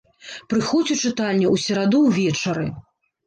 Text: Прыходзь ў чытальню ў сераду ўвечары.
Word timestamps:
Прыходзь 0.53 0.91
ў 0.95 1.11
чытальню 1.11 1.45
ў 1.51 1.57
сераду 1.65 1.99
ўвечары. 2.07 2.65